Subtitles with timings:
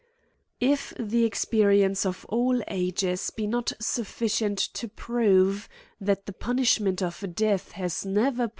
[0.59, 7.23] If the experience of all ages be not sufficient to prove, that the punishment of
[7.35, 8.49] death has never CRIMES AND PUNISHMENTS.